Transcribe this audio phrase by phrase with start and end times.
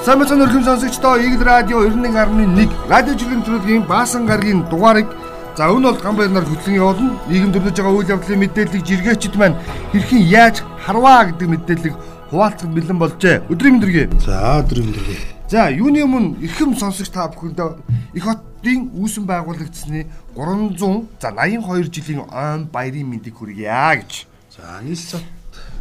[0.00, 5.12] Самбацны өргөм сонсогчдоо Игэл радио 91.1 радио жиргэн төрөлгийн баасан гарагийн дугаарыг
[5.52, 7.20] за өнөө бол гамбайр нар хөтлөн явуулна.
[7.28, 9.60] Нийгэм төрлөж байгаа үйл явдлын мэдээллийг жиргээчд маань
[9.92, 11.94] хэрхэн яаж харваа гэдэг мэдээллийг
[12.32, 13.36] хуваалцахад бэлэн болжээ.
[13.52, 14.06] Өдрийн мэндэргээ.
[14.24, 15.20] За өдрийн мэндэргээ.
[15.52, 22.24] За юуны өмнө эрхэм сонсогч та бүхэндээ их хотын үүсгэн байгуулагдсны 300 за 82 жилийн
[22.24, 24.24] он баярын мэндийг хүргье гэж.
[24.48, 25.20] За нийс цот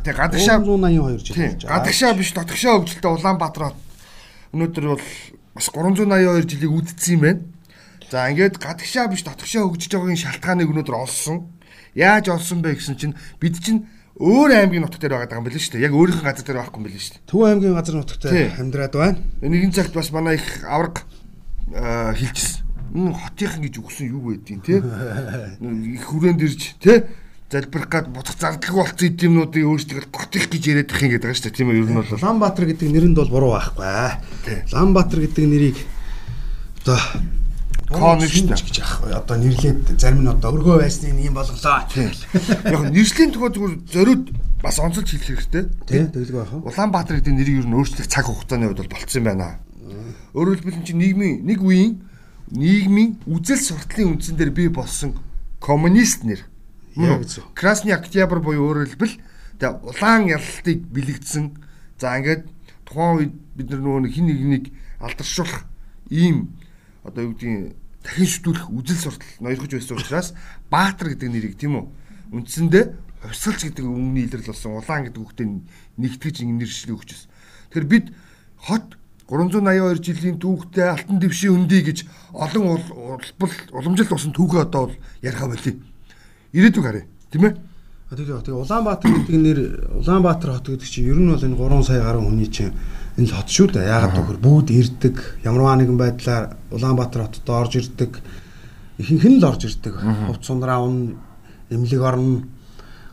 [0.04, 1.72] Тэг гадагшаа 382 жил болж байгаа.
[1.80, 3.80] Гадагшаа биш дотгошоо хөгжилтэй Улаанбаатар хот
[4.54, 5.06] өнөөдөр бол
[5.54, 7.42] бас 382 жилийг үдцсэн юм байна.
[8.10, 11.54] За ингээд гадагшаа биш дотгошоо хөгжиж байгаагийн шалтгааныг өнөөдөр олсон.
[11.94, 13.86] Яаж олсон бэ гэсэн чинь бид чинь
[14.18, 15.86] өөр аймгийн нутаг дээр байгаа юм байна шүү дээ.
[15.86, 17.28] Яг өөрийнх нь газар дээр байхгүй юм байна шүү дээ.
[17.30, 18.26] Төв аймгийн газар нутагт
[18.58, 19.18] амьдраад байна.
[19.46, 21.06] Нэгэн цагт бас манай их авраг
[21.70, 22.66] хэлжсэн.
[22.90, 24.82] Энэ хотынхан гэж өгсөн юу байдیں۔ те.
[25.62, 27.06] Их хүрээнд ирж те
[27.50, 31.58] залбирах гад буцах зардалгүй болсон юмнуудыг өөрсдөө готих гэж яриад их гэдэг байгаа шүү дээ.
[31.58, 31.82] Тийм үү?
[31.82, 34.70] Ер нь бол Улаанбаатар гэдэг нэрэнд бол буруу байхгүй.
[34.70, 35.78] Улаанбаатар гэдэг нэрийг
[36.86, 37.00] одоо
[37.90, 39.02] Кон шүү дээ гэж ах.
[39.02, 41.90] Одоо нэрлээд зарим нь одоо өргөө байсныг юм болголоо.
[42.70, 44.24] Яг нэршлийн төгөө зүгээр зориуд
[44.62, 45.64] бас онцолж хэлэх хэрэгтэй.
[45.90, 46.62] Тийм тэгэлгүй баха.
[46.70, 49.58] Улаанбаатар гэдэг нэрийг ер нь өөрчлөх цаг хугацааны хувьд бол болцсон байна.
[50.38, 51.98] Өөрөөр хэлбэл чи нийгмийн нэг үеийн
[52.54, 55.18] нийгмийн үзэл суртлын үндсэн дээр бий болсон
[55.58, 56.46] коммунист нэр
[56.96, 57.44] Яг зөв.
[57.54, 59.16] Красный Октябрь буюу өөрөөр хэлбэл
[59.60, 61.46] тэгээ улаан ялалтыг бэлэгдсэн.
[62.00, 62.48] За ингээд
[62.88, 64.64] тухайн үед бид нар нөгөө хин нэг нэг
[65.04, 65.70] алдаршуулах
[66.10, 66.58] ийм
[67.04, 70.34] одоо юу гэдгийг дахин шүтүүлэх үзэл суртал ноёрхож байсан учраас
[70.72, 71.86] Баатар гэдэг нэрийг тийм үү
[72.34, 72.86] үндсэндээ
[73.22, 75.48] хувьсгалч гэдэг өмнөний илрэл болсон улаан гэдэг үгтэй
[76.00, 77.30] нэгтгэж нэршлээ өгч байсан.
[77.70, 78.06] Тэгэхээр бид
[78.64, 78.96] хот
[79.30, 84.90] 382 жилийн түүхтэй алтан дэвшийн өндий гэж олон улбал уламжилт усан түүхээ одоо
[85.22, 85.78] яриа болъё
[86.54, 87.06] ирээдүг харъя.
[87.32, 87.54] Тийм ээ?
[88.10, 89.60] Тэгээ тэгээ Улаанбаатар гэдэг нэр
[90.02, 92.74] Улаанбаатар хот гэдэг чинь ер нь бол энэ 3 сая гаруй хүний чинь
[93.22, 93.86] энэ л хот шүү дээ.
[93.86, 95.16] Яагаад гэвэл бүгд ирдэг.
[95.46, 98.18] Ямарваа нэгэн байдлаар Улаанбаатар хотод орж ирдэг.
[98.98, 99.94] Ихэнх нь л орж ирдэг.
[100.26, 101.22] Хувц сундраа авна,
[101.70, 102.50] эмнэлэг орно.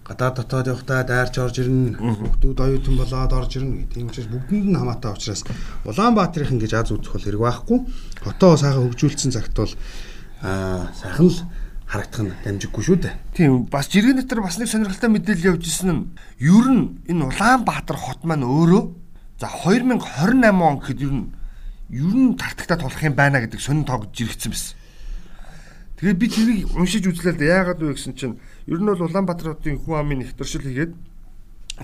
[0.01, 2.01] Гадаад дотоод явахдаа дайрч орж ирнэ.
[2.01, 3.93] Хүүхдүүд оюутан болоод орж ирнэ.
[3.93, 5.45] Тийм учраас бүгдэнд нь хамаатай учраас
[5.85, 7.79] Улаанбаатарын гэж аз үзэх бол хэрэг байхгүй.
[8.25, 9.75] Хотоо сайхан хөгжүүлсэн цагт бол
[10.41, 11.39] аа сайхан л
[11.87, 13.15] харагдах нь дамжиггүй шүү дээ.
[13.39, 16.03] Тийм бас жиргэн дотор бас нэг сонирхолтой мэдээлэл явж ирсэн нь
[16.43, 18.83] ер нь энэ Улаанбаатар хот маань өөрөө
[19.39, 21.27] за 2028 он гэхэд ер нь
[21.95, 24.75] ер нь тартагтаа тулах юм байна гэдэг сонин тоог жиргсэн байсан.
[26.03, 28.37] Тэгээд би тэрийг уншиж үзлээ л яагаад вэ гэсэн чинь
[28.67, 30.93] ер нь бол Улаанбаатар хотын хүн амын нэвтршил хийгээд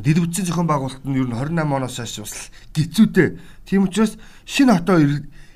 [0.03, 2.35] дэлбүцийн зохион байгуулалт нь ер нь 28 оноос хойш бас
[2.75, 3.39] гизүүтэй.
[3.71, 4.99] Тийм учраас шинэ хотоо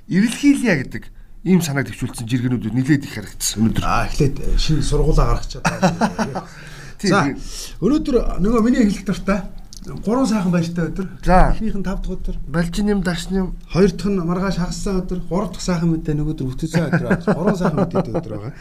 [0.06, 1.15] эрэлхийлье гэдэг
[1.46, 3.84] ийм санааг төвшүүлсэн жиргэнүүд нилээд их харагдсан өнөөдөр.
[3.86, 6.42] Аа эхлээд шинэ сургуулаа гаргачаад байна.
[7.06, 7.30] За
[7.78, 9.46] өнөөдөр нөгөө миний хэлэх дуртай
[9.86, 11.06] гурван сайхан баяртай өдөр.
[11.22, 12.36] За эхнийх нь 5 дахь өдөр.
[12.50, 13.48] Балчин юм дашны юм.
[13.70, 15.22] Хоёр дахь нь маргааш хагассан өдөр.
[15.30, 17.04] Гурав дахь сайхан мэдээ нөгөөдөр бүтээсэн өдөр.
[17.38, 18.54] Гурван сайхан мэдээтэй өдөр байгаа.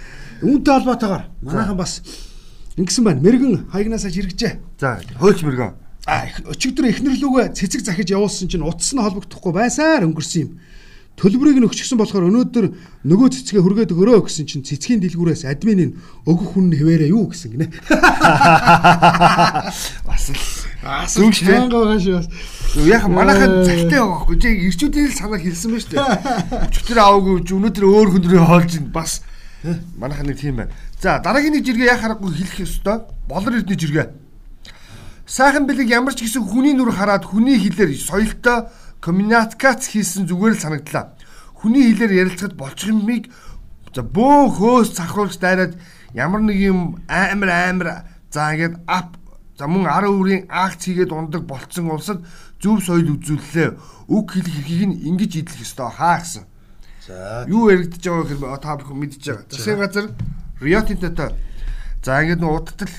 [0.45, 2.05] Үүнтэй холбоотойгоор манайхан бас
[2.77, 3.25] ингэсэн байна.
[3.25, 4.53] Мэргэн хаягнаасаа жиргэжээ.
[4.77, 5.73] За хойлч мэргэн.
[6.05, 10.51] А өчигдөр эхнэрлүүгээ цэцэг захиж явуулсан чинь утас нь холбогдохгүй байсаар өнгөрсөн юм
[11.15, 12.65] төлбөрийг нь өгчихсөн болохоор өнөөдөр
[13.07, 15.95] нөгөө цэцгээ хүргээд өгөрөө гэсэн чинь цэцгийн дэлгүүрээс админ нь
[16.27, 17.71] өгөх хүн хэвээрээ юу гэсэн гинэ.
[20.07, 20.75] Бас л шүү.
[21.71, 22.19] байгаа шүү.
[22.91, 24.35] Яг манайхад цагтай байгаа хгүй.
[24.43, 26.03] Чи ирчүүдийн л санаа хэлсэн ба шүү.
[26.67, 29.23] Өчтөр аваагүй өнөөдөр өөр хүн рүү хоолж ин бас
[29.95, 30.75] манайхан нэг тийм байна.
[30.99, 33.07] За дараагийн нэг жиргээ яа харахгүй хэлэх ёстой.
[33.27, 34.11] Болор эрдний жиргээ.
[35.25, 38.69] Сайхан бэлэг ямар ч гэсэн хүний нүр хараад хүний хилээр соёлтой
[39.05, 41.13] коммуникац хийсэн зүгээр л санагдлаа.
[41.53, 43.29] Хүний хэлээр ярилцахад болчих юмыг
[43.93, 45.77] за бөө хөөс цахруулж дайраад
[46.17, 47.87] ямар нэг юм амар амар
[48.33, 49.13] за ингээд ап
[49.53, 52.25] за мөн 10 үрийн акц хийгээд ундаг болцсон улсад
[52.57, 53.77] зөв соёл үзүүллээ.
[54.09, 56.43] Үг хэлэх эрхийг нь ингэж идэх ёстой хаа гэсэн.
[57.05, 59.45] За юу яригдж байгаа гэхээр та бүхэн мэдж байгаа.
[59.53, 60.05] Засгийн газар
[60.57, 61.13] Риотинтой
[62.01, 62.93] за ингээд удтал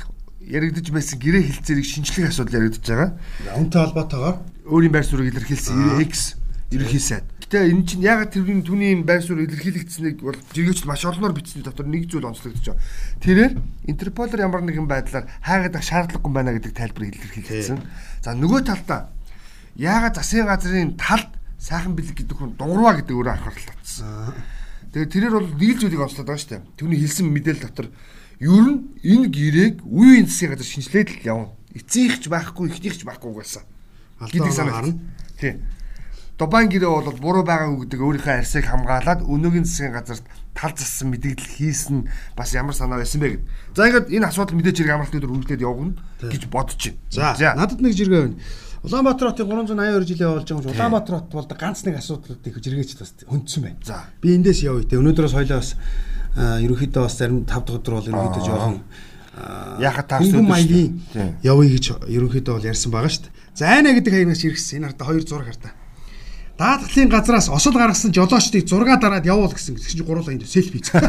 [0.46, 3.10] яригдж байсан гэрээ хэлцээрийг шинжлэх асуудал яригдж байгаа.
[3.58, 4.36] Үнтэй холбоотойгоор
[4.70, 6.38] өөрийн байр суурийг илэрхийлсэн X
[6.70, 7.26] ерөнхий сайд.
[7.46, 11.86] Гэтэ энэ чинь ягаад тэрний түүний байр суурь илэрхийлэгдсэнийг бол жиргээчд маш олноор бичсэний дотор
[11.86, 12.82] нэг зүйл онцлогдож байгаа.
[13.22, 13.52] Тэрээр
[13.86, 17.78] Интерполоор ямар нэгэн байдлаар хайгаад шаардлагагүй байна гэдэг тайлбарыг илэрхийлсэн.
[18.22, 19.14] За нөгөө талдаа
[19.78, 21.30] ягаад засгийн газрын талд
[21.62, 24.34] сайхан бэлэг гэдэг хүн дуурваа гэдэг өөрөө анхаарал татсан.
[24.90, 26.66] Тэгээ тэрээр бол нэг зүйлийг онцлоод байгаа шүү дээ.
[26.82, 27.86] Түүний хэлсэн мэдээлэл дотор
[28.40, 31.48] ер нь энэ гэрээг үеийн засгийн газар шинжилээд л явна.
[31.76, 33.64] Эцэгч байхгүй, ихнийхч байхгүй гэсэн
[34.20, 34.92] гэдэг санаа.
[35.40, 35.60] Тий.
[36.36, 41.48] Дубайн гэрээ бол буруу байгаагүй гэдэг өөрийнхөө арьсыг хамгаалаад өнөөгийн засгийн газарт тал зассан мэдээлэл
[41.56, 43.44] хийсэн бас ямар санаа байсан бэ гэд.
[43.72, 47.36] За ингээд энэ асуудал мэдээж хэрэг амралтын өдөр үргэлжлээд явгана гэж бодож байна.
[47.40, 48.36] За надад нэг жиргээ байна.
[48.84, 50.76] Улаанбаатар хотын 382 жилийн болж байгаа юм.
[50.76, 53.80] Улаанбаатар хот бол ганц нэг асуудлуудыг хэрэгжиргээч бас хөндсөн байна.
[53.80, 54.04] За.
[54.20, 55.00] Би эндээс явъя те.
[55.00, 55.64] Өнөөдрөөс аа,
[56.36, 58.80] ерөнхийдөө бас зарим 5 дахь өдөр бол ерөнхийдөө жоохон
[59.80, 60.32] Яхад таарч.
[61.12, 61.36] Тийм.
[61.44, 63.32] явъя гэж ерөнхийдөө бол ярьсан байгаа шүү дээ.
[63.56, 64.76] За айна гэдэг хаягнаас иргэсэн.
[64.80, 65.72] Энэ хартаа хоёр зураг хартаа.
[66.56, 69.76] Даатгалын газраас осол гаргасан жолоочдыг зураг дараад явуул гэсэн.
[69.76, 71.04] Тэгсэн чинь гурлаа энд селфи хийсэн.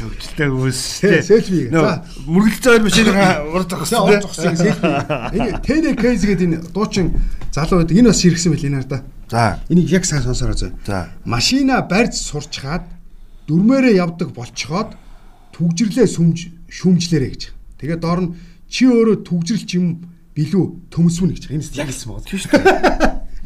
[0.00, 1.66] Хөвчлээ үүс Тий, селфи.
[1.70, 2.06] За.
[2.30, 4.86] мөргөлж байгаа машинаа урд зогссон он зогссон селфи.
[4.86, 7.10] Энэ Кейз гэдэг энэ дуучин
[7.50, 7.98] залуу байдаг.
[7.98, 9.02] Энэ бас иргэсэн байл энэ хартаа.
[9.30, 9.60] За.
[9.70, 10.72] Энийг яг сайн сонсороо зөө.
[10.86, 11.08] За.
[11.24, 12.82] Машина барьж сурчхаад
[13.46, 14.98] дөрмөөрөө явдаг болцоход
[15.54, 17.42] түгжирлээ сүмж шүмжлэрэ гэж.
[17.78, 18.30] Тэгээд доор нь
[18.66, 20.02] чи өөрөө түгжрэлч юм
[20.34, 21.44] билүү төмсвүн гэж.
[21.50, 22.26] Энэ яг хэлсэн байгаа.
[22.26, 22.66] Тийм шүү дээ.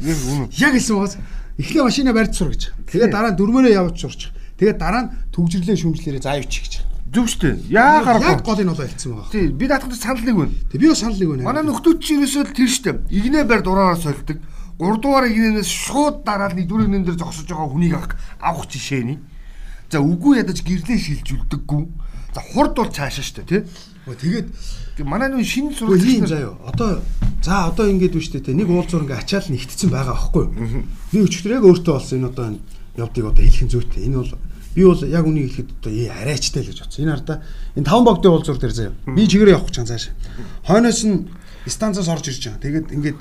[0.08, 0.18] Яг.
[0.56, 1.20] Яг хэлсэн байгаа.
[1.60, 2.62] Эхлээ машина барьж сур гэж.
[2.88, 4.32] Тэгээд дараа нь дөрмөөрөө явж сурчих.
[4.56, 6.72] Тэгээд дараа нь түгжирлээ шүмжлэрэ заавч гэж.
[7.14, 7.56] Зүг шүү дээ.
[7.70, 8.42] Яа Яг гарахгүй.
[8.42, 9.30] гол энэ болоо хэлсэн байгаа.
[9.30, 10.54] Тий, би даатгад санал нэг байна.
[10.72, 11.42] Тэг би бас санал нэг байна.
[11.46, 12.90] Манай нөхдүүд чинь ерөөсөө л тэр штэ.
[13.06, 14.38] Игнээ барь дураараа сольдог.
[14.78, 19.18] 3 дугаар игнээс шууд дараад нэг дөрөв нэн дээр зогсож байгаа хүнийг авах авах жишээний.
[19.90, 21.82] За үгүй ядаж гэрлээ шилжүүлдэггүй.
[22.34, 23.62] За хурд бол цаашаа штэ тий.
[24.10, 24.48] Өө, Тэгээд
[24.98, 26.54] Гэ- Манай нөө шинэ сурагч ийм заяа.
[26.66, 27.02] Одоо
[27.42, 30.86] за одоо ингэж биш тэ нэг уулзуур ингээ ачаал нэгтцэн байгаа аахгүй юу?
[31.10, 32.60] Би өчтөр яг өөртөө болсон энэ одоо энэ
[32.98, 34.06] явдгийг одоо хэлэх нь зүйтэй.
[34.06, 34.32] Энэ бол
[34.74, 37.02] би бол яг үнийг хэлэхэд одоо ээ арайчтай л гэж бодсон.
[37.06, 37.36] Энэ хардаа
[37.74, 38.92] энэ таван богдын уулзуур дээр заяа.
[39.06, 40.04] Би чигээр явах гэж байгаа цааш.
[40.66, 41.18] Хойноос нь
[41.66, 42.62] станцаас орж ирж байгаа.
[42.62, 43.18] Тэгээд ингээд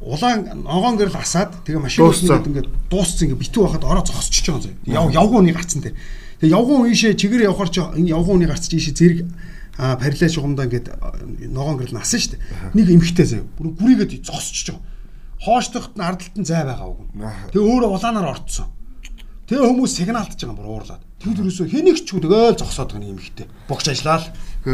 [0.00, 4.62] улаан ногоон гэрэл асаад тэгээ машинаас ингээд ингээд дууссан ингээд битүү байхад ороо зогсчихж байгаа
[4.62, 4.78] заяа.
[4.86, 5.96] Яв явгууны гарцсан дээр.
[6.38, 9.20] Тэгээ явгуун ийшээ чигээр явхаар чи энэ явгууны гарц чи ийшээ зэрэг
[9.78, 11.14] а парилаа шугамдаа ингээд а,
[11.50, 12.74] ногоон гэрэл насан дээ.
[12.74, 13.46] Нэг эмхтэй заяа.
[13.58, 14.86] Бүр гүрийгээд зогсчихж байгаа.
[15.38, 16.98] Хооштогт нь ардалт нь зай байгаа үг.
[17.54, 18.70] Тэгээ өөрөө улаанаар орцсон.
[19.46, 21.02] Тэгээ хүмүүс сигналдж байгаа юм бүр уурлаад.
[21.22, 23.46] Тэгд юусоо хэнийг ч тэгэл зогсоод байгаа нэг эмхтэй.
[23.70, 24.30] Богч ажиллаа л.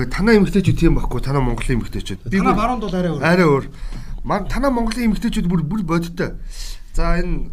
[0.09, 1.21] Танаа эмгтээчүүд тийм байхгүй.
[1.21, 2.33] Танаа Монголын эмгтээчүүд.
[2.33, 3.23] Танаа баруунд бол арай өөр.
[3.23, 3.65] арай өөр.
[4.25, 6.41] Ман танаа Монголын эмгтээчүүд бүр бүр бодтой.
[6.97, 7.53] За энэ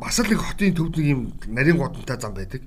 [0.00, 2.64] бас л нэг хотын төвд нэг юм нарийн годонтай зам байдаг.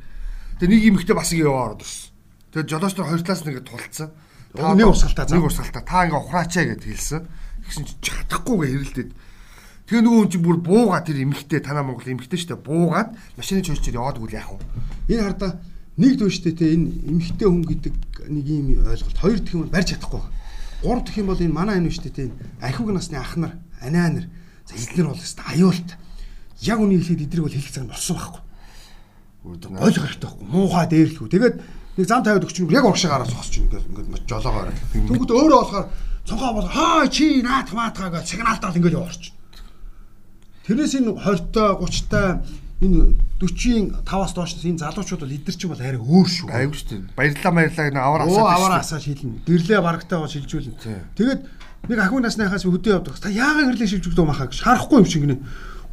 [0.62, 2.13] Тэгээ нэг эмгтээ бас ингэ яваа ороод ирсэн.
[2.53, 4.09] Тэгээ жолооч нар хоёр талаас ингэ тулцсан.
[4.53, 5.41] Нэг урсгалтаа зам.
[5.41, 5.81] Нэг урсгалтаа.
[5.81, 7.21] Та ингэ ухраачаа гэд хэлсэн.
[7.65, 9.12] Тэгсэн чи чадахгүйгээ хэрэлдээд.
[9.89, 13.81] Тэгээ нөгөө хүн чинь бүр буугаад тэр эмгтээ танаа Монгол эмгтээ штэ буугаад машины чир
[13.81, 14.62] яваад үгүй яах вэ?
[15.09, 15.51] Энэ хардаа
[15.97, 17.95] нэг дүүштэй те энэ эмхтэй хүн гэдэг
[18.30, 19.18] нэг юм ойлголт.
[19.18, 20.21] Хоёр дэх юм барьж чадахгүй.
[20.83, 24.27] Гурав дэх юм бол энэ манай энэ үштэй те ахиуг насны ах нар, анаа нар.
[24.68, 25.89] За эдгээр бол өст аюулт.
[26.59, 28.41] Яг үнийг хэлээд эдрийг бол хэлэх цаг нь болсон байхгүй.
[29.80, 30.47] Бойл гарахтай байхгүй.
[30.47, 31.27] Муухай дээрлэхүү.
[31.31, 31.56] Тэгээд
[31.97, 34.75] нэг зам тавиад өгч яг урагшаа гараа зогсож ингээд ингээд жолоогоор.
[34.91, 35.88] Тэнгүүд өөрөө болохоор
[36.27, 39.24] цонхоо бол хаа чи наатах маатгаа гэж сигналтаар ингээд яваарч.
[40.63, 42.27] Тэрнээс энэ 20-той 30-той
[42.83, 46.47] энэ 40-5-аас доош энэ залуучууд бол эдгэр чинь бол арай өөр шүү.
[46.51, 47.00] Айгуу штэ.
[47.15, 48.56] Баярлаа баярлаа гэнэ аваар Оо асаад.
[48.59, 49.44] аваараа асааж хэлнэ.
[49.47, 50.75] Гэрлээ барагтаа бол шилжүүлнэ.
[51.15, 51.41] Тэгээд
[51.89, 53.15] нэг ахын насныхаас хөдөө явдаг.
[53.19, 55.38] Та яагаад гэрлээ шилжүүлдэг махаа гэж харахгүй юм шиг гинэ.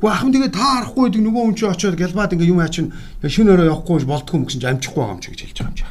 [0.01, 2.87] Уу ахын тэгээ та харахгүй гэдэг нөгөө хүн чи очиод гэлбаад ингээ юм аачин
[3.21, 5.77] шинэ өрөө явахгүй болдгоо юм гэсэн чи амжихгүй байгаа юм чи гэж хэлж байгаа юм
[5.77, 5.85] чи.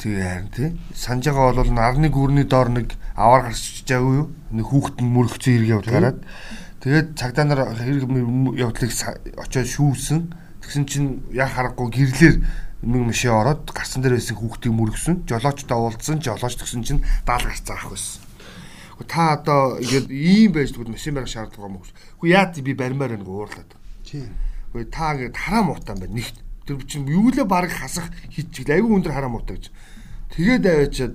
[0.00, 0.68] Тэгээ харин тий.
[0.96, 4.28] Санаж байгаа бол нарны гүрний доор нэг аваар гарч жаагүй юу?
[4.50, 6.18] Нэг хүүхэд нь мөрөгцөн хэрэг явуул гараад.
[6.80, 8.08] Тэгээд цагдаа нар хэрэг
[8.56, 8.92] явдлыг
[9.36, 10.20] очиод шүүсэн.
[10.64, 12.40] Тэгсэн чинь яг харахгүй гэрлэр
[12.88, 15.28] нэг машин ороод гарсан дээр байсан хүүхдийг мөрөгсөн.
[15.28, 16.24] Жолоочтой уулзсан.
[16.24, 18.24] Жолооч тэгсэн чинь даал гарц заах байсан.
[19.04, 21.88] Та одоо ингээд ийм байж тэгвэл машин барих шаардлага юм уу?
[22.20, 23.76] Гэхдээ яа тий би баримаар нэг уурлаад.
[24.04, 24.32] Тийм.
[24.72, 26.36] Гэхдээ та ингээд хараа муутан байна нэгт.
[26.64, 29.72] Тэр чинь юу лээ баг хасах хийчихвэл айгүй өндөр хараа муутай гэж.
[30.36, 31.14] Тэгээд аваачаад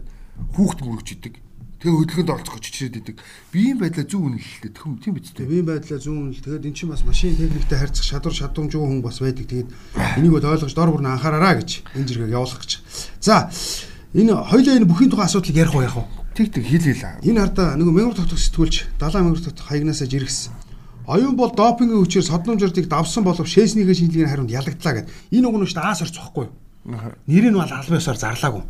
[0.57, 1.44] хүүхд мөрөгч идэг.
[1.85, 3.17] Тэгээ хөдөлгөөнд оролцох гэж чичрээд идэг.
[3.53, 4.73] Биеийн байдлаа зөв үнэ хэлдэг.
[4.73, 5.45] Тэм тийм биз дээ.
[5.45, 6.41] Тэгээ би байдлаа зүүн үнэл.
[6.41, 9.45] Тэгээд эн чинь бас машин техниктэй харьцах шадар шадамжгүй хүн бас байдаг.
[9.45, 9.69] Тэгээд
[10.17, 12.71] энийг бол ойлгож дор бүр нь анхаараараа гэж энэ зэрэгийг явуулах гэж.
[13.21, 13.53] За
[14.17, 16.05] энэ хоёлаа энэ бүхний тухайн асуудлыг ярих уу яах вэ?
[16.33, 17.21] Тэг тэг хэл хэл.
[17.21, 20.57] Энэ хардаа нөгөө мянгар тогтох сэтгүүлч 70 мянгар тогтох хаягнаасаа жиргсэн.
[21.05, 25.11] Оюун бол допингийн хүчээр содномжрдыг давсан болов шээснийхээ шинжилгээний хариунд ялагдлаа гэд.
[25.37, 26.49] Энэ уг нь шүү дээ аас юу?
[27.29, 28.63] Нэр нь бол албан ёсоор зарлаагүй.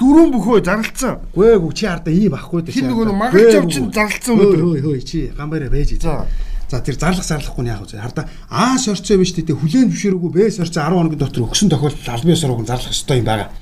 [0.00, 1.22] Дөрөв бөхөө зарлцсан.
[1.34, 2.74] Гүй гүй чи хардаа ийм ахгүй дээ.
[2.74, 4.60] Хин нөгөө магач авчин зарлцсан өнөдөр.
[4.64, 5.94] Хөөе хөөе чи гамбараа байж.
[6.02, 6.26] За.
[6.66, 8.02] За тэр зарлах зарлахгүй нь яг үү.
[8.02, 9.54] Хардаа аас орцоо биш дээ.
[9.54, 13.28] Хүлэн зөвшөөрөөгүй бээс орцоо 10 хоногийн дотор өгсөн тохиолдолд албан ёсоор уг зарлах ёстой юм
[13.30, 13.54] байгаа.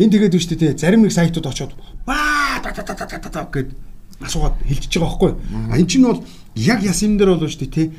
[0.00, 0.78] Энэ тэгээд биш дээ.
[0.78, 1.76] Зарим нэг сайтууд очоод
[2.08, 3.76] баа та та та та та гэд
[4.24, 5.32] асуугаад хэлчихэж байгаа байхгүй.
[5.68, 6.24] А эн чинь бол
[6.56, 7.92] яг яс юм дээр бол шүү дээ.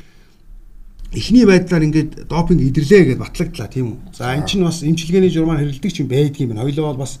[1.12, 3.98] Эхний байдлаар ингээд допинг идэрлээ гэдээ батлагдлаа тийм үү.
[4.16, 6.64] За эн чинь бас эмчилгээний журмаар хэрэлдэг ч юм байдгийн байна.
[6.64, 7.18] Хоёлоо бол бас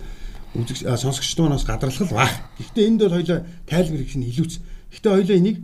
[0.54, 2.30] үзэг а, сонсогчдод манаас гадарлах л баг.
[2.58, 4.54] Гэхдээ энд бол хоёлоо тайлбар их нь илүүц.
[4.90, 5.58] Гэхдээ хоёлоо энийг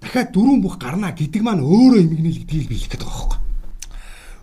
[0.00, 3.40] дахиад дөрөв бүх гарна гэдэг маань өөрөө эмгэнэл гэдгийг би хэлэх гээд байгаа байхгүй.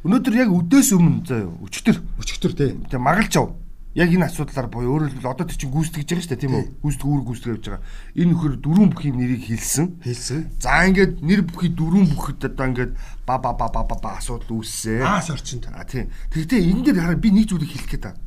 [0.06, 1.54] Өнөөдөр яг өдөөс өмнө заа юу?
[1.68, 1.98] Өчтөр.
[2.22, 2.72] Өчигдөр тий.
[2.88, 3.52] Тэгээ магалж ав.
[3.98, 6.66] яг энэ асуудлаар буюу өөрөөр хэлбэл одоо тийч гүйцэтгэж байгаа шүү дээ тийм үү?
[6.86, 7.84] Гүйцэтгэх үүрэг гүйцэтгэж явж байгаа.
[8.16, 9.86] Энэ нөхөр дөрвөн бүхий нэрийг хэлсэн.
[10.06, 10.40] Хэлсэн.
[10.62, 12.94] За ингээд нэр бүхий дөрвөн бүхэд одоо ингээд
[13.26, 15.04] ба ба ба ба ба асуудал үүссэн.
[15.04, 15.74] Аас орчинд.
[15.74, 16.14] А тийм.
[16.32, 18.22] Тэгтээ энэ дээр хараа би нэг зүйлийг хэлэх гээд байна.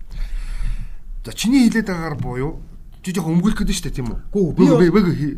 [1.24, 2.52] За чиний хэлээд байгаагаар буюу
[3.02, 4.18] чи жоохон өмгөөлөх гэдэг шүү дээ тийм үү?
[4.30, 4.64] Гүү би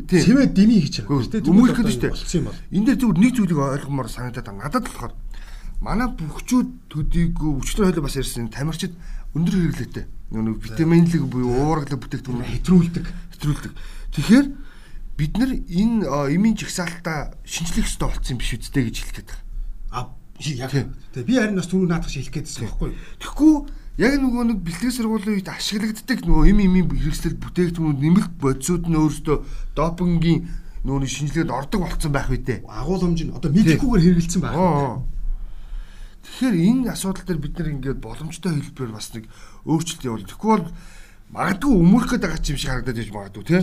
[0.09, 0.25] тийм.
[0.25, 1.49] Цэвэ дими хийж байгаа шүү дээ.
[1.49, 2.13] Өмгөөлөх гэдэг шүү дээ.
[2.13, 2.61] Болсон юм бол.
[2.73, 4.63] Энд дээр зүгээр нэг зүйлийг ойлгомоор санагдаад байна.
[4.65, 5.13] Надад болохоор
[5.81, 8.93] манай бүхчүүд төдийгүй өчтөр хойлоо бас ярьсан тамирчид
[9.33, 10.05] өндөр хэрэглээтэй.
[10.33, 13.05] Нөгөө витаминлэг буюу уургалаг бүтээгдэхүүн хэтрүүлдэг.
[13.37, 13.73] Хэтрүүлдэг.
[14.13, 14.47] Тэгэхээр
[15.17, 19.43] бид нар энэ эмийн жигсаалтаа шинжлэх ёстой болсон юм биш үстэй гэж хэлэх гээд байна.
[19.93, 20.01] А
[20.41, 22.99] яг тэгээ би харин бас түрүү наадах хэлэх гээд байсан байхгүй юу?
[23.21, 23.55] Тэгэхгүй
[23.95, 28.99] яг нөгөө нэг бэлтгэл сургуулийн үед ашиглагддаг нөгөө эм эмийн хэрэгсэл бүтээгдэхүүнүүд нэмэлт бодисууд нь
[28.99, 29.37] өөрөөсөө
[29.71, 30.39] допингийн
[30.83, 32.67] нөгөө шинжилгээнд ордог болцсон байх үедээ.
[32.67, 34.99] Агуулмж нь одоо мэдлэггүйгээр хэрэгэлсэн байх.
[36.25, 39.25] Тэгэхээр энэ асуудал дээр бид нар ингээд боломжтой хэлбэрээр бас нэг
[39.63, 40.27] өөрчлөлт явуул.
[40.27, 40.67] Тэгэхгүй бол
[41.31, 43.61] магадгүй өмөрөх гэдэг байгаа юм шиг харагдаад байж магадгүй тий.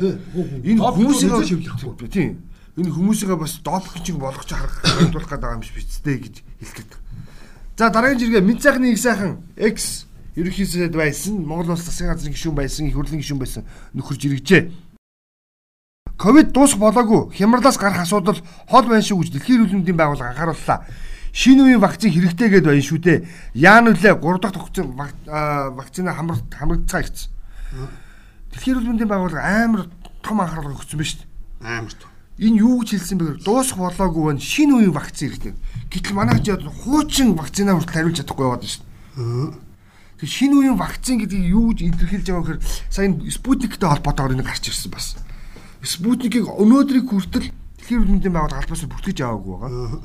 [0.73, 2.33] Энэ хүмүүсийн шивлэхгүй тийм.
[2.81, 6.91] Энэ хүмүүсийгээ бас допинг болгож харагдуулах гэдэг юм шиг бицтэй гэж хэлдэг.
[7.77, 12.57] За дараагийн жиргээ мэд сайхны их сайхан X ерөнхийдөө байсан Монгол улс засгийн газрын гишүүн
[12.57, 14.63] байсан их хурлын гишүүн байсан нөхөр жирэгжээ.
[16.17, 20.87] Ковид дуусах болоогүй хямралаас гарах асуудал хол байна шүү гэж дэлхийн эрүүл мэндийн байгууллага анхаарууллаа.
[21.33, 23.19] Шинэ үеийн вакцин хэрэгтэй гэдээ байна шүү дээ.
[23.57, 24.87] Яан үлээ 3 дахь вакцин
[25.77, 27.29] вакцина хамрагд хамрагдцгаа ирсэн.
[28.53, 29.83] Дэлхийн эрүүл мэндийн байгууллага амар
[30.23, 31.29] том анхаарал өгсөн ба шүү дээ.
[31.65, 32.09] Амар том.
[32.39, 34.41] Энэ юу гэж хэлсэн бэ гэхээр дуусах болоогүй байна.
[34.41, 35.55] Шинэ үеийн вакцин хэрэгтэй.
[35.89, 39.72] Гэтэл манай хажууд хуучин вакцинаа хүртэл хариулж чадахгүй яваад байна шүү дээ.
[40.23, 44.71] Тэг шинэ үеийн вакцин гэдгийг юу гэж илэрхийлж байгаа гэхээр сая Спутниктэй холбоотойгоор энэ гарч
[44.71, 45.19] ирсэн бас.
[45.83, 49.99] Спутникийг өнөөдрийг хүртэл дэлхийн эрүүл мэндийн байгууллага албаас бүртгэж аваагүй байгаа.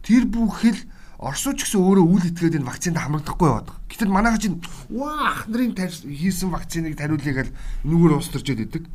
[0.00, 0.80] Тэр бүхэл
[1.20, 3.76] Оросч гэсэн өөрөө үл итгээд энэ вакцинд хамрагдахгүй байгаа.
[3.92, 7.52] Гэтэл манайха чинь ваах нарын хийсэн вакциныг тариулъя гэл
[7.84, 8.88] нүгээр уус төрж идэг.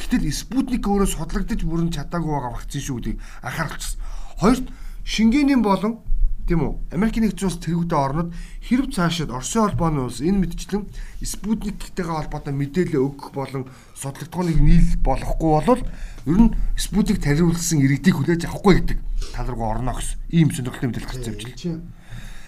[0.00, 4.00] Гэтэл Спутник өөрөө судлагдаж бүрэн чадаагүй байгаа вакцин шүү гэдгийг анхааруулчихсан.
[4.40, 4.66] Хоёрт
[5.04, 6.02] Шенгенийн болон
[6.50, 6.74] тийм үү?
[6.90, 10.82] Америкийн нэгдсэн улс тэргүүтээ орнод хэрв цаашид Оросын холбооны улс энэ мэдчлэн
[11.22, 15.82] Спутниктэйгээ холбоотой мэдээлэл өгөх болон судлагдгооныг нийл болохгүй бол
[16.26, 18.98] ер нь Спутник тариулсан иргэдийг хүлээж авахгүй гэдэг
[19.30, 21.86] тал руу орно гэсэн ийм сонирхолтой мэдээлэл гарч явж байна.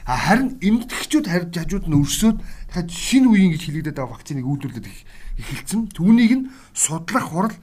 [0.03, 4.95] А харин эмдэгчүүд харьж хажууд нь өрсөөд дахиад шинэ үеийн гэж хэлэгдэт байгаа вакциныг үйлдвэрлэдэг
[5.39, 5.95] эхэлсэн.
[5.95, 7.55] Түүнийг нь судлах хурал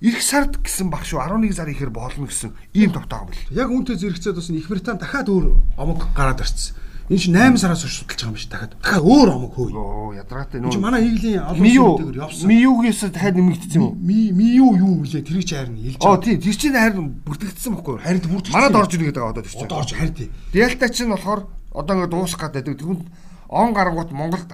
[0.00, 3.52] Ирэх сард гэсэн баг шүү 11 сар ихээр болно гэсэн ийм товтоог бэл.
[3.52, 6.72] Яг үүнтэй зэрэгцээд бас Их Британь дахиад өөр омог гараад ирсэн.
[7.12, 8.80] Энэ чинь 8 сараас хойш судалж байгаа юм биш дахиад.
[8.80, 9.76] Дахиад өөр омог хөөе.
[9.76, 10.72] Оо ядаргаатай нөө.
[10.72, 11.68] Чи манай хийглийн олон
[12.00, 12.48] зүйлээр явсан.
[12.48, 13.98] Миюгээс дахиад нэмэгдсэн юм уу?
[14.00, 16.16] Ми мию юу вүлээ тэрийг чи харин хэлж байгаа.
[16.16, 18.00] Оо тий тэр чинь харин бүртгэгдсэн байхгүй юу?
[18.00, 18.56] Харин бүртгэгдсэн.
[18.56, 19.66] Манад орж ирнэ гэдэг одоо тэр чинь.
[19.68, 20.30] Одоо орж харин тий.
[20.54, 21.40] Дельта чинь болохоор
[21.76, 22.78] одоо ингээд дуусах гэдэг.
[22.78, 23.04] Тэгвэл
[23.50, 24.48] он гаргууд Монголд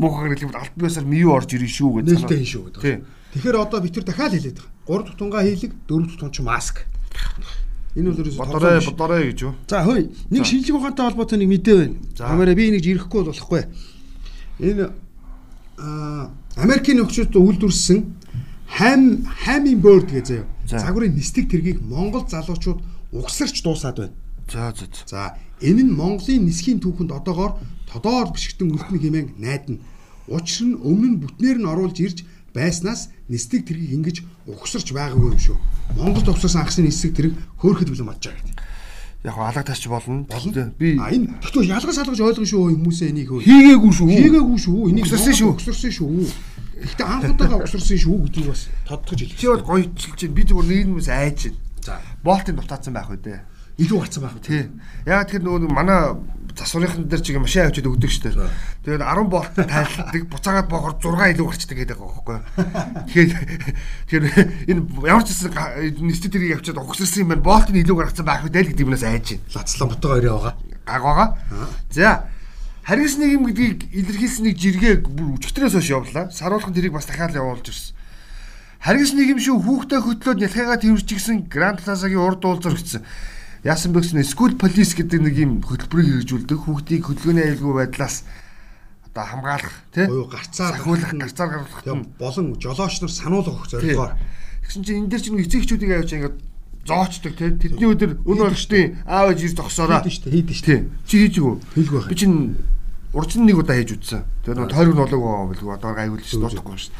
[0.00, 2.16] муухагаар хэлбэл аль биесаар мию орж ирнэ шүү гэдэг.
[2.16, 3.21] Нээлттэй шүү гэдэг.
[3.32, 5.08] Тэгэхээр одоо бид тэр дахиад хэлээд байгаа.
[5.08, 6.84] 3 тутунгаа хийлэг, 4 тутун ч маск.
[7.96, 9.54] Энэ бол ерөөсөө бодорой бодорой гэж юу.
[9.68, 10.08] За хөөе.
[10.32, 11.96] Нэг шинжлэх ухаантай холбоотой нэг мэдээ байна.
[12.16, 13.62] Камера би нэг ирэхгүй болохгүй.
[14.60, 14.84] Энэ
[15.76, 17.98] аа Америкийн нөхцөлд үйлдвэрсэн
[18.80, 20.46] Ham Hummingbird гэж заяа.
[20.64, 22.80] Загварын нислэг тэргийг Монгол залуучууд
[23.12, 24.16] угсарч дуусаад байна.
[24.48, 24.88] За за.
[25.04, 25.20] За
[25.60, 27.60] энэ нь Монголын нисхийн түүхэнд одоогоор
[27.92, 29.84] тодоор бишгтэн үлдэн хэмээн найдана.
[30.28, 32.24] Учир нь өмнө нь бүтнээр нь оруулж ирж
[32.56, 34.16] байснаас нислэг тэргийг ингэж
[34.52, 35.56] угсарч байгаагүй юм шүү.
[35.96, 38.60] Монголд угсарсан агсын нислэг тэрэг хөөхөд билэн мадж байгаа гэдэг.
[39.24, 40.26] Яг халагтаач болно.
[40.28, 40.72] Болно.
[40.76, 43.40] Би энэ тэгтээ ялгаж салгаж ойлгоно шүү хүмүүсээ энийг хөө.
[43.46, 44.08] Хийгээгүй шүү.
[44.12, 44.78] Хийгээгүй шүү.
[44.90, 45.50] Энийг угсарсан шүү.
[45.56, 46.10] Угсарсан шүү.
[46.82, 49.38] Гэхдээ анхудаага угсарсан шүү гэдгийг бас тодтогч хэлээ.
[49.38, 51.58] Чи бол гоё чилж чинь би зүгээр нийгмээс айж чинь.
[51.86, 52.02] За.
[52.26, 53.40] Болтын дутаацсан байх үү дээ.
[53.78, 54.36] Илүү гарцсан байх.
[54.42, 54.66] Тий.
[55.06, 56.18] Яг тэр нөгөө манай
[56.56, 58.50] засварынхан дээр чиг машин авчид өгдөг дээ.
[58.84, 62.38] Тэгээд 10 болт тайлдаг буцаагаад боохоор 6 илүү гарчдаг гэдэг байгаа байхгүй.
[63.08, 63.30] Тэгэхээр
[64.08, 64.24] тэгэхээр
[64.72, 65.52] энэ ямар ч гэсэн
[66.02, 67.46] нэстэ тэрийг авчид угсарсан юм байна.
[67.46, 69.48] Болт нь илүү гарцсан байх үү гэдэг юмнаас айж байна.
[69.56, 70.54] Лацлан бутгаа өрөө байгаа.
[70.84, 71.28] Гаг байгаа.
[71.90, 72.08] За
[72.82, 76.34] Харгас нийгэм гэдгийг илэрхийлсэн нэг жиргээ бүр өчтөрөөс хойш явуулаа.
[76.34, 77.94] Саруулхан тэрийг бас дахиад явуулж ирсэн.
[78.82, 83.06] Харгас нийгэм шүү хүүхдээ хөтлөөд нялхайгаа тэрвэрчгсэн Гранд Плазагийн урд уулзар өгсөн.
[83.62, 86.58] Яасан бэ гэсэн school police гэдэг нэг юм хөтөлбөрийг хэрэгжүүлдэг.
[86.66, 88.26] Хүүхдийг хөдөлгөөний аюулгүй байдлаас
[89.06, 90.06] одоо хамгаалах тий?
[90.10, 94.18] Буюу гарцаар сахиулах гарцаар гаргах болон жолооч нар сануулгах зорилгоор
[94.66, 96.36] тэгсэн чинь энэ дээр чинь эцэгчүүдийг авч ингээд
[96.90, 97.50] зоочдаг тий?
[97.54, 100.74] Тэдний өдөр өнөө орчтын аав ээж ирж зогсоороо хийдэж штэ
[101.06, 102.58] чи хийж үү хийлгүй байх би чинь
[103.14, 106.40] урдсан нэг удаа хийж үзсэн тэгээд нэг тойрог нь болоогүй байгаа билгүй одоо аюул шүү
[106.42, 106.92] дуудахгүй шүү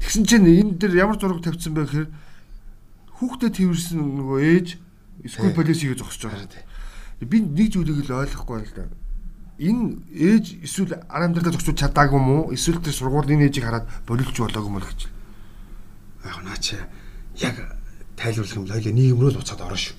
[0.00, 2.08] тэгсэн чинь энэ дээр ямар зураг тавьсан бэ гэхээр
[3.20, 4.68] хүүхдэд тэрсэн нөгөө ээж
[5.54, 6.48] Полис хийгээ зогсож байгаа.
[7.20, 8.88] Би нэг зүйлийг л ойлгохгүй л да.
[9.60, 12.52] энэ ээж эсвэл ар амьдралаа зохицуулж чадаагүй юм уу?
[12.56, 15.00] Эсвэл тэр сургуулийн ээжийг хараад болилж болоогүй юм л гэж.
[16.24, 16.88] Яг наача
[17.36, 17.56] яг
[18.16, 19.96] тайлбарлах юм л хоёлаа нийгэм рүү л уцаад орно шүү.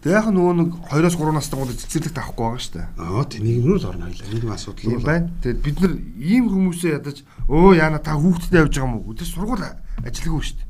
[0.00, 2.86] Тэгээ яг нөгөө нэг 2-оос 3 настай гол цэцэрлэг таахгүй байгаа шүү дээ.
[2.96, 4.28] Аа тийм нийгэм рүү л орно хоёлаа.
[4.32, 5.28] Нийгэм асуудал юм байна.
[5.44, 7.16] Тэгээд бид нар ийм хүмүүсээ ядаж
[7.48, 9.12] өө яана та хүүхдтэй явж байгаа юм уу?
[9.12, 9.64] Тэр сургууль
[10.00, 10.68] ажиллагүй шүү дээ.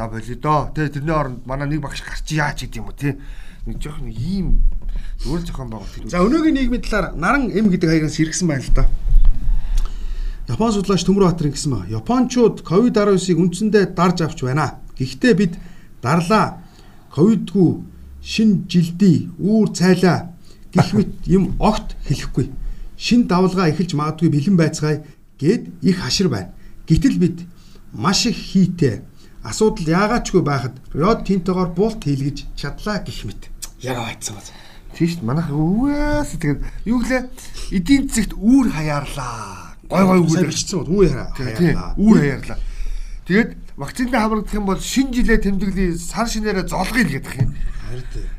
[0.00, 0.72] За болио доо.
[0.72, 3.20] Тэгээ тэрний оронд манай нэг багш гарч яач гэдэг юм уу тий.
[3.68, 4.64] Нэг жоох нэг ийм
[5.20, 6.08] зүгээр зохион байгуулалт.
[6.08, 8.88] За өнөөгийн нийгмийн талаар наран эм гэдэг хаягаас иргсэн байна л да.
[10.48, 14.80] Япон судлаач Төмөрбаатар ингэсэн ба Япончууд ковид-19-ыг үндсэндээ дарж авч байна.
[14.96, 15.60] Гэхдээ бид
[16.00, 16.64] дарлаа
[17.12, 17.84] ковидгүй
[18.24, 20.32] шин жилдий үүр цайлаа
[20.72, 22.48] гэх мэт юм огт хэлэхгүй.
[22.96, 25.04] Шин давлгаа эхэлж магадгүй бэлэн байцгаая
[25.36, 26.56] гэд их хашир байна.
[26.88, 27.44] Гэтэл бид
[27.92, 29.04] маш их хийтэй
[29.42, 33.48] асуудал яагаачгүй байхад Род Тинтогоор булт хийлгэж чадлаа гэх мэт.
[33.80, 34.52] Яг байцсан баз.
[34.92, 37.22] Тийш манайх өвөөс тэгээд юу гэлээ
[37.72, 39.76] эдийн засагт үүр хаяарлаа.
[39.88, 41.94] Гой гой үүр бичсэн бод үүр хаяарлаа.
[41.96, 42.58] Үүр хаяарлаа.
[43.24, 47.54] Тэгээд вакцинд хамрагдах юм бол шинэ жилээ тэмдэглэе сар шинээрээ золгоё л гэдэг юм.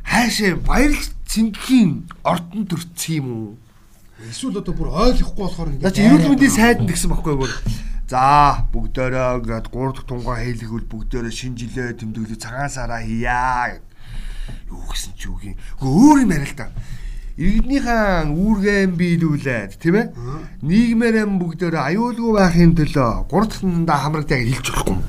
[0.05, 3.51] Хаашаа баярлах цэнгийн ордон төрцсөн юм уу?
[4.22, 5.88] Эсвэл одоо бүр ойлгохгүй болохоор ингэ.
[5.88, 7.51] За чи эрүүл мэндийн сайд гэсэн баггүй бүр.
[8.12, 13.80] За бүгдээрээ ингээд 3 дахь тунгаа хийлгүүл бүгдээрээ шинэ жилээ тэмдэглэе цагаан сараа хийя.
[14.68, 15.56] Юу гэсэн ч үгүй.
[15.80, 16.75] Өөр юм яриа л та.
[17.39, 20.08] Иргэднийхэн үүргэн биелүүлээд тийм ээ.
[20.60, 25.03] Нийгмээрээ бүгдээрээ аюулгүй байхын төлөө 3 дахь тундаа хамрагдаа хэлж болохгүй юм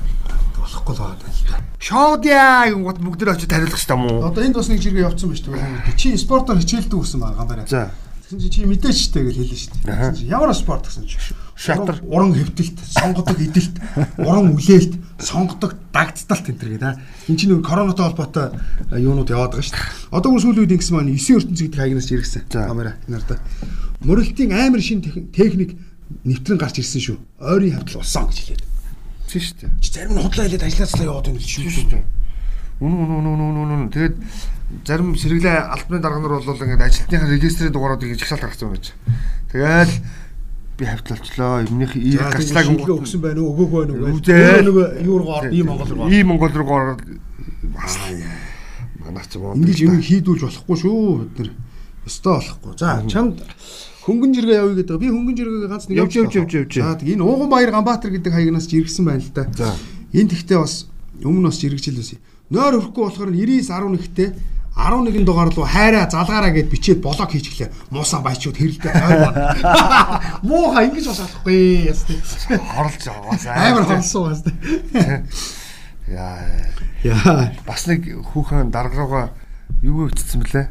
[0.63, 1.59] болохгүй л байна.
[1.83, 4.23] Шоудяа гингот бүгд очиж тариулах юм уу?
[4.31, 5.99] Одоо энд бас нэг жиргээ явцсан байж тээ.
[5.99, 7.67] Чи спортоор хичээлдэг гэсэн байгаа гамбараа.
[7.67, 7.91] За.
[8.23, 9.83] Тэгсэн чи чи мэдээч штэ гэж хэлсэн.
[9.83, 11.19] Тэгсэн чи ямар спорт гэсэн чи.
[11.55, 13.77] Шатар, уран хэвтэлт, сонгодог эдэлт,
[14.17, 16.97] уран үлээлт, сонгодог дагдталт энэ төр гэдэг.
[17.29, 18.57] Энд чинь нэг коронатой холбоотой
[18.89, 19.77] юунууд яваад байгаа штэ.
[20.09, 22.43] Одоо бүр сүүлийн үед ингэсэн маань 9 ертөнц гэдэг хаягнаас иргэсэн.
[22.49, 23.37] Камера нартай.
[24.01, 25.77] Мөрөлтийн амар шин техник
[26.25, 27.17] нэвтрэн гарч ирсэн шүү.
[27.37, 28.63] Ойрын хавтал болсон гэж хэлээд
[29.29, 29.71] тийм шүү дээ.
[29.93, 32.03] Зарим нь худлаа хэлээд ажиллацлаа яваад байна шүү дээ.
[32.81, 33.91] Үнэн үнэн үнэн үнэн үнэн.
[33.93, 34.15] Тэгээд
[34.85, 38.85] зарим сэргэлээ албаны дарганаар бол ингээд ажилтныхаа регистрийн дугааруудыг жигсаалт гаргасан байж.
[39.53, 39.93] Тэгэл
[40.77, 41.63] би хавтлалчлаа.
[41.69, 43.53] Өмнөх ийм гарчлааг өгсөн байна уу?
[43.53, 44.17] Өгөөгүй байна уу?
[44.17, 46.09] Нөгөө юу руу ор, ийм Монгол руу.
[46.09, 47.01] Ийм Монгол руу ороод
[49.03, 49.55] манайх ч юм уу.
[49.55, 51.49] Ингиж юм хийдүүлж болохгүй шүү бид нар.
[52.07, 52.73] Өстой болохгүй.
[52.79, 53.43] За чамд
[54.03, 54.99] хөнгөн жиргээ явъя гэдэг.
[54.99, 56.73] Би хөнгөн жиргээгээ ганц нэг явж явж явж явж.
[56.75, 59.47] За энэ Ууган Баяр Ганбаатар гэдэг хаягнаас ч иргэсэн байна л да.
[59.53, 59.75] За.
[60.11, 60.89] Энэ тэгтээ бас
[61.23, 62.19] өмнө бас иргэжил байсан.
[62.51, 64.29] Нойр өрөхгүй болохоор 99.11-тэй
[64.75, 67.69] 11 дугаар руу хайраа залгаараа гэд бичээд блог хийчихлээ.
[67.93, 69.33] Муусан баячууд хэрэлдээ тойрвоо.
[70.49, 72.17] Муухай ингэж бас болохгүй ястай.
[72.57, 74.41] Хорлж аваас амар хорлсон бас.
[76.09, 76.41] Яа.
[77.05, 77.53] Яа.
[77.69, 79.25] Бас нэг хүүхэн дарга руугаа
[79.85, 80.69] юу өчтсөн блэ?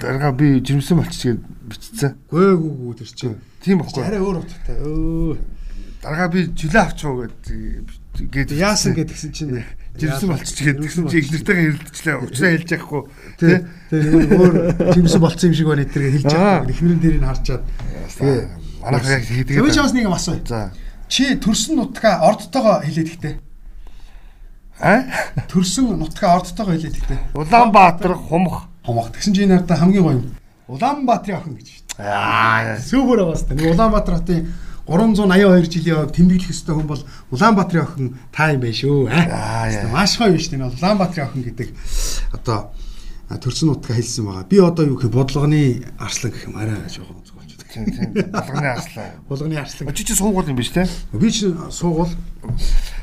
[0.00, 2.16] дарга би жирэмсэн болчихгээд бичсэн.
[2.30, 3.36] Гүй гүй гүй тэр чинь.
[3.64, 4.04] Тийм баггүй.
[4.04, 4.76] Арай өөр утгатай.
[4.80, 5.36] Өө.
[6.02, 9.64] Дарга би жилээ авчуу гэдэг гээд яасан гэдгсэн чинь
[9.98, 12.16] жирэмсэн болчихгээд тэгсэн чи ихнэртэйгээ хэрэлдчихлээ.
[12.18, 13.02] Уучраа хэлж яахгүй.
[13.38, 13.56] Тий.
[13.94, 14.54] Өөр
[14.94, 16.70] жирэмсэн болцсон юм шиг байна тэргээ хэлж яахгүй.
[16.74, 17.62] Ихнэрэн дээрийг харчаад.
[18.14, 18.38] Тэгээ
[18.82, 19.48] манайх яг тэгээд.
[19.54, 20.38] Тэгээ чамс нэг юм асуу.
[20.46, 20.74] За.
[21.06, 23.34] Чи төрсөн нутгаа ордтойгоо хэлээд ихтэй.
[24.82, 25.06] А?
[25.46, 27.18] Төрсөн нутгаа ордтойгоо хэлээд ихтэй.
[27.38, 29.14] Улаанбаатар хумх хомох.
[29.14, 30.22] Тэгсэн чинь энэ хардаа хамгийн гоё.
[30.66, 31.68] Улаанбаатарын охин гэж.
[31.98, 33.54] Аа, та.
[33.54, 34.50] Нэг Улаанбаатар хотын
[34.86, 39.08] 382 жилийн хувьд тэмдэглэх ёстой хүн бол Улаанбаатарын охин та юм байна шүү.
[39.08, 41.68] Аа, маш гоё биш тийм Улаанбаатарын охин гэдэг
[42.36, 42.68] одоо
[43.32, 44.44] төрсөн нутгаа хэлсэн байгаа.
[44.44, 48.28] Би одоо юу гэх бодлогоны арслан гэх юм арай жоохон зөвлөж байна.
[48.28, 49.08] Булганы арслан.
[49.28, 49.94] Булганы арслан.
[49.94, 50.86] Чи чи суугуул юм биш те?
[51.12, 52.12] Би чи суугуул.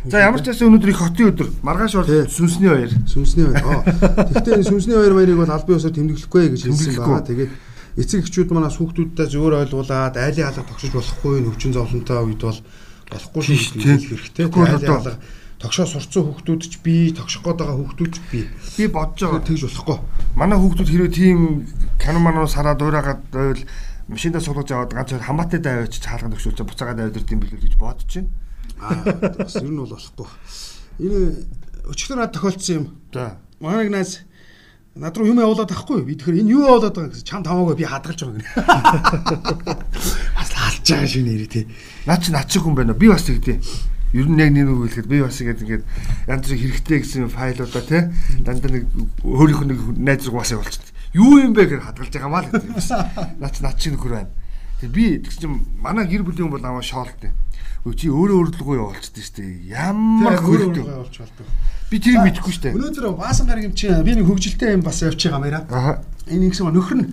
[0.06, 1.50] За ямар ч байсан өнөөдөр их хотын өдөр.
[1.65, 2.94] Маргааш бол сүнсний баяр.
[3.10, 3.84] Сүнсний баяр.
[4.30, 7.26] Гэхдээ сүнсний баяр баярыг бол албан ёсоор тэмдэглэхгүй гэж хэлсэн байгаа.
[7.26, 7.52] Тэгээд
[7.98, 12.60] эцэг эхчүүд манаас хүүхдүүдтэй зөвөр ойлгуулад айлын хаалга тогшиж болохгүй нөвчин зовлонтой үед бол
[13.12, 14.46] болохгүй шүү дээ хэрэгтэй.
[14.48, 15.20] Айлын хаалга
[15.62, 19.62] тогшоо сурцсан хүүхдүүд ч би тогшох гээд байгаа хүүхдүүд ч би би бодож байгаа тэгж
[19.70, 19.98] болохгүй.
[20.34, 21.40] Манай хүүхдүүд хэрвээ тийм
[22.02, 23.64] кино мануу сараад уураагаад байвал
[24.10, 28.30] машиндаа суулгаж аваад ганц хамаатай даваач хаалганд өгшүүлж буцаагаад аваад ирдэм билүү гэж бодож байна.
[28.82, 30.30] Аа бас ер нь бол болохгүй.
[30.98, 31.20] Энэ
[31.94, 32.86] өчигдөр над тохиолдсон юм.
[33.14, 33.38] За.
[33.62, 34.26] Манай гнаас
[34.96, 36.04] над руу юм явуулаад ахгүй.
[36.04, 38.50] Би тэгэхээр энэ юу явуулаад байгаа гэсэн чам тамаагаа би хадгалж байгаа гэнэ.
[40.36, 41.66] Бас хаалж байгаа шүү нэрээ тий.
[42.04, 42.92] Наа чи над шиг хүн байна?
[42.92, 43.64] Би бас тэгдэ.
[44.12, 45.84] Ер нь яг нэг үг хэлэхэд би бас ингэж ингээд
[46.28, 48.02] янз бүрийн хэрэгтэй гэсэн файлуудаа тий
[48.44, 48.84] дандаа нэг
[49.24, 50.92] өөрийнх нь нэг найз руу бас явуулчихд.
[51.16, 53.40] Юу юм бэ гэж хадгалж байгаа маа л гэдэг.
[53.40, 54.32] Наа чи над шиг нөхөр байна.
[54.84, 57.32] Тэг би тэгс чим манай гэр бүлийн хүн бол намайг шоолтой.
[57.88, 59.44] Өө чи өөрөө өөрлөгөө явуулчихдээ штэ.
[59.72, 61.48] Ямар хөрөлтөө явуулж болдог.
[61.92, 62.72] Би тэрийг мэдэхгүй штэ.
[62.72, 65.64] Өнөөдөр баасан гараг юм чи би нэг хөгжилтэй юм бас явж байгаа мээраа.
[65.68, 66.00] Аа.
[66.32, 67.12] Энэ ингэсэн нөхөр нь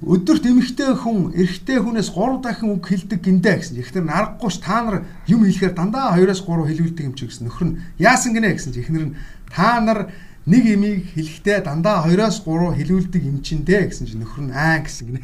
[0.00, 3.76] өдөрт эмэгтэй хүн эрэгтэй хүнээс 3 дахин үг хэлдэг гиндэ гэсэн.
[3.76, 7.44] Эхнэр нь аргагүйш та нар юм хэлэхээр дандаа 2-оос 3 хэлүүлдэг юм чи гэсэн.
[7.44, 9.16] Нөхөр нь яасан гинэ гэсэн чи эхнэр нь
[9.52, 10.08] та нар
[10.50, 14.82] нэг имийг хэлэхдээ дандаа 2-оос 3 хэлүүлдэг юм чин дээ гэсэн чи нөхөр нь аа
[14.82, 15.22] гэсэн гинэ.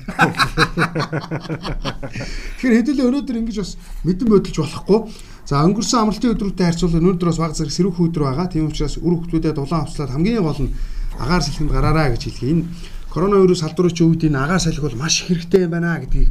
[2.62, 3.75] Тэгэхээр хэдүүлээ өнөөдөр ингэж бас
[4.07, 4.99] мэдэн бодолж болохгүй.
[5.47, 8.47] За өнгөрсөн амралтын өдрүүтэй харьцуулбал өнөөдөр бас баг зэрэг сэрүүх өдөр байгаа.
[8.47, 10.75] Тийм учраас үр хөвгтүүдэд улаан авцлаад хамгийн гол нь
[11.19, 12.51] агаар салхинд гараараа гэж хэлхий.
[12.55, 12.67] Энэ
[13.11, 16.31] коронавирус халдварч үед энэ агаар салхи бол маш хэрэгтэй юм байна гэдгийг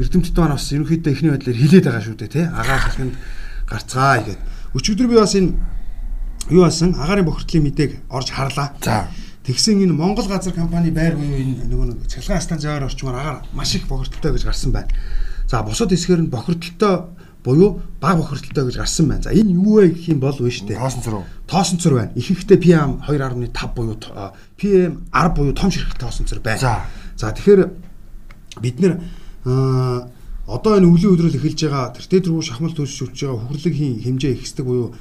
[0.00, 3.14] эрдэмтдүүд маань бас ерөнхийдөө эхний байдлаар хилээд байгаа шүү дээ тий агаар салхинд
[3.66, 4.38] гарцгаа гэдэг.
[4.76, 5.50] Өчигдөр би бас энэ
[6.50, 8.74] юу басан агаарын бохирдлын мэдээг орж харлаа.
[8.82, 9.08] За.
[9.46, 13.74] Тэгсэн энэ Монгол газар компани байр буюу энэ нөгөө нэг цахилгаан станцаар орчмоор агаар маш
[13.74, 14.90] их бохирдолтой гэж гарсан байна.
[15.48, 17.08] За бусад хэсгээр нь бохирдолтой
[17.44, 19.22] буюу баг бохирдолтой гэж гарсан байна.
[19.22, 20.76] За энэ юу вэ гэх юм бол вэ штэ.
[20.76, 21.24] Тоосон цур.
[21.46, 22.12] Тоосон цур байна.
[22.14, 23.96] Ихэнхдээ PM 2.5 буюу
[24.60, 26.60] PM 10 буюу том ширхэг тоосон цур байна.
[26.60, 26.84] За.
[27.16, 27.70] За тэгэхээр
[28.60, 29.00] бид нэр
[30.50, 34.92] одоо энэ өвлийн өдрөл эхэлж байгаа тэртээ дөрвөн шахмал төлөвшүүлж байгаа хүрлэг хэмжээ ихсдэг буюу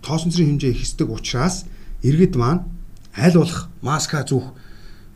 [0.00, 1.68] тоосон цэрийн хэмжээ ихсдэг учраас
[2.02, 2.64] иргэд маань
[3.12, 4.56] аль болох маска зүүх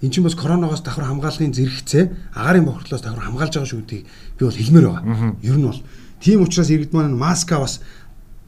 [0.05, 4.05] эн чинь бас коронавигоос давхар хамгаалахын зэрэгцээ агаарын бохирдлоос давхар хамгаалж байгаа шүү гэдгийг
[4.39, 5.35] би бол хэлмээр байгаа.
[5.43, 5.81] Ер нь бол
[6.21, 7.81] Тийм учраас иргэд маань маска бас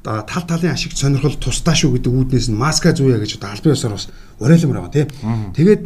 [0.02, 3.94] тал талын ашигт сонирхол тусдаа шүү гэдэг үүднээс нь маска зүүя гэж одоо албан ёсоор
[3.94, 4.06] бас
[4.42, 5.08] уриалмаар байгаа тийм.
[5.54, 5.82] Тэгээд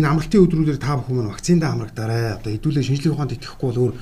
[0.00, 2.40] энэ амралтын өдрүүдээр та бүхэн маань вакциндаа хамрагдаарай.
[2.40, 3.94] Одоо хэдүүлээ шинжилгээ ухаанд итгэхгүй бол өөр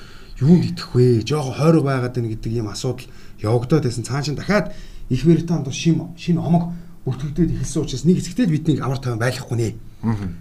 [0.46, 1.26] юунд итгэх вэ?
[1.26, 3.08] Жохо хойрог байгаад байна гэдэг ийм асуудал
[3.42, 4.04] явагдаад байсан.
[4.04, 4.70] Чин дахиад
[5.08, 6.72] их Британд шим шинэ омог
[7.04, 9.68] бүртгэгдээд эхэлсэн учраас нэг хэсэгтээ бидний амар тайван байхгүй нэ.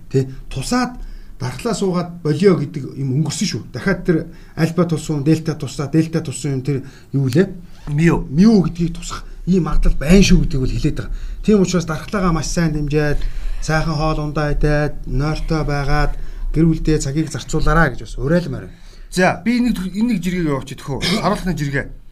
[0.09, 0.99] Тэ тусаад
[1.39, 3.61] дархлаа суугаад болио гэдэг юм өнгөрсөн шүү.
[3.73, 4.17] Дахиад тэр
[4.55, 6.77] альфа туссан, дельта туссаа, дельта туссан юм тэр
[7.11, 7.51] юу лээ?
[7.91, 8.23] Мио.
[8.29, 11.15] Мио гэдгийг тусах ийм магадлал байна шүү гэдгийг бол хэлээд байгаа.
[11.43, 13.19] Тийм учраас дархлаагаа маш сайн дэмжиад,
[13.59, 16.15] сайхан хоол ундаа идээд, нойртой байгаад
[16.55, 18.71] гэр бүлдээ цагийг зарцуулаарай гэж бас уриалмаар.
[19.11, 21.03] За, би нэг энэ нэг жиргээ явуучих төхөө.
[21.19, 22.02] Харуулхны жиргээ.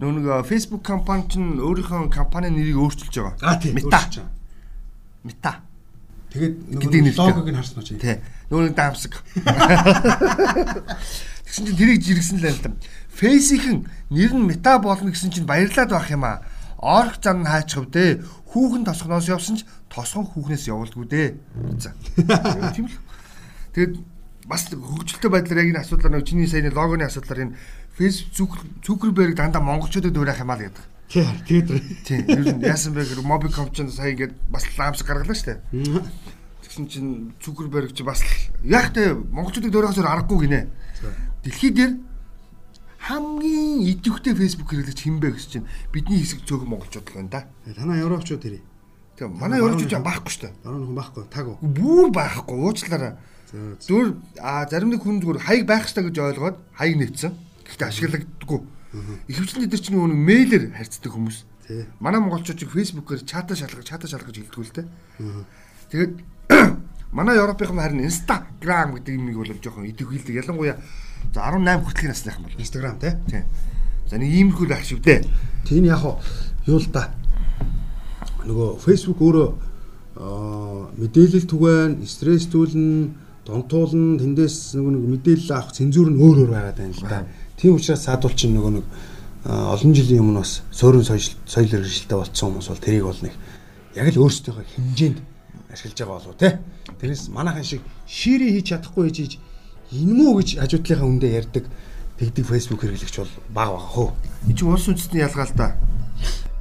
[0.00, 3.36] Нөө нэг Facebook компани чинь өөрийнхөө компани нэрийг өөрчилж байгаа.
[3.42, 3.76] А тийм.
[3.76, 4.00] Мета.
[5.22, 5.52] Мета.
[6.32, 8.00] Тэгээд нөгөө логог нь харсан очив.
[8.00, 8.16] Тий.
[8.48, 9.20] Нөгөө нэг даамсаг.
[11.44, 12.72] Тэгсэн чинь тэрийг жиргсэн л байл та.
[13.20, 16.40] Фейсийнхэн нэр нь мета болно гэсэн чинь баярлаад байх юм аа.
[16.80, 18.24] Орх зам нь хайчих вдэ.
[18.48, 21.28] Хүүхэн тосгоноос явсан ч тосгон хүүхнээс явуулдгүй дээ.
[21.76, 21.92] За.
[22.72, 22.96] Тийм л.
[23.76, 24.00] Тэгээд
[24.48, 27.54] бас хөгжилтэй байдлаар яг энэ асуудлаар нэг чиний саяны логоны асуудлаар энэ
[27.96, 30.84] Facebook Zuckerberg дандаа монголчуудад өөрөх юм аа л гэдэг.
[31.12, 32.20] Тий, тэгээд тий.
[32.24, 35.60] Ер нь яасан бэ гэхээр Mobicom ч сая ингээд бас ламс гаргалаа штэ.
[36.64, 38.24] Тэгсэн чинь Zuckerberg чи бас
[38.64, 40.72] яг тэ монголчуудыг дөөрөөсөөр аргагүй гинэ.
[41.44, 42.00] Дэлхий дээр
[42.96, 47.40] хамгийн идэвхтэй Facebook хэрэглэгч хэн бэ гэсэн чинь бидний хэсэг цөөхөн монголчууд л байна да.
[47.76, 48.62] Танаа европчууд тэрий.
[49.20, 50.54] Тэгээ манай европчууд байхгүй шүү дээ.
[50.64, 51.58] Баруун хүн байхгүй, таг уу.
[51.60, 53.12] Бүр байхгүй, уучлаарай.
[53.52, 54.08] Зүгээр
[54.40, 57.32] а зарим нэг хүн зүгээр хаяг байх хэрэгтэй гэж ойлгоод хаяг нэвцсэн.
[57.72, 58.60] Гэхдээ ашиглагддаггүй
[58.92, 61.38] Ихэвчлэн эдгээр чинь нөгөө мэйлэр харьцдаг хүмүүс.
[61.96, 64.86] Манай монголчууд фэйсбүүкээр чата шалгаж, чата шалгаж хэлдэг л дээ.
[65.88, 66.12] Тэгээд
[67.16, 70.44] манай Европынхан харин Instagram гэдэг юмыг бол жоохон идэвхийлдэг.
[70.44, 70.76] Ялангуяа
[71.32, 73.16] за 18 хүртэлхий насныхан бол Instagram тий.
[74.12, 75.24] За нэг иймэрхүү л ах шүү дээ.
[75.64, 76.04] Тийм яг
[76.68, 77.16] юу л да.
[78.44, 79.48] Нөгөө Facebook өөрөө
[81.00, 83.16] мэдээлэл түгэн, стресс түлэн,
[83.48, 87.24] донтуулна, тэндээс нөгөө нэг мэдээлэл авах цензур нь өөр өөр байгаад байна л да.
[87.62, 88.86] Тийм учраас саадуул чинь нөгөө нэг
[89.46, 93.34] олон жилийн өмнө бас суурин соёл соёл иргэншилтэй болцсон хүмүүс бол тэрийг бол нэг
[93.94, 95.18] яг л өөрсдийнхөө хэмжээнд
[95.70, 96.58] ашиглаж байгаа болов те.
[96.98, 99.38] Тэрээс манайхан шиг шири хийж чадахгүй хийж
[99.94, 101.64] энэ мүү гэж хажуудлынхаа үндэ ярьдаг
[102.18, 104.08] тэгдэг фэйсбүүк хэрэглэгч бол бага бага хөө.
[104.50, 105.78] Энэ чинь улс үндэстний ялгаа л да.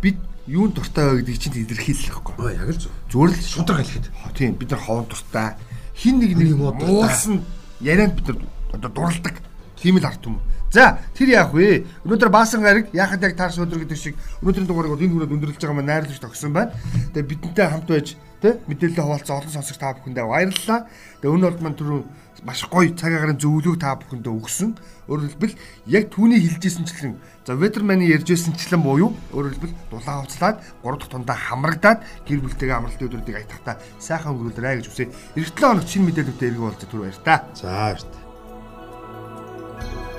[0.05, 2.45] Бид юунд дуртай вэ гэдгийг чинь илэрхийлэх байхгүй.
[2.45, 2.93] Аа яг л зөв.
[3.09, 4.05] Зүгээр л шудраг хэлэхэд.
[4.37, 5.57] Тийм бид нар хоон дуртай.
[5.97, 7.41] Хин нэг нэг уулсан
[7.81, 8.37] ярианд бид нар
[8.73, 9.35] одоо дуралдаг.
[9.81, 10.37] Тийм л арт юм.
[10.71, 11.83] За тэр яах вэ?
[12.05, 15.59] Өнөөдөр баасан гараг яхад яг таарс өдөр гэдэг шиг өнөөдрийн дугаарыг бол энэ хүрээд өндөрлөж
[15.59, 16.71] байгаа маань найрлаж тогсон байна.
[17.11, 18.07] Тэгээ бидэнтэй хамт байж
[18.39, 20.87] тэ мэдээлэл хуваалцсан олон сонсогч та бүхэндээ баярлалаа.
[21.19, 21.99] Тэгээ өнөө бол маань түрүү
[22.47, 24.71] маш гоё цаг агаарын зөвлөгөө та бүхэндээ өгсөн.
[25.11, 25.59] Өөрөөр хэлбэл
[25.91, 27.13] яг түүний хэлжсэнчлэн
[27.45, 33.07] за Ветерманы ярьжсэнчлэн буюу өөрөөр хэлбэл дулаан хувцлаад 3 дахь тундаа хамрагдаад гэр бүлтэйгээ амралтын
[33.11, 35.11] өдрүүдийг аятахтаа сайхан өнгөрүүлээрэй гэж үсэ.
[35.37, 37.45] Эрт 7 хоног шинэ мэдээлэлтэй эргэн болж түр баяр та.
[37.53, 38.20] За баяр та.
[39.81, 40.10] Thank you.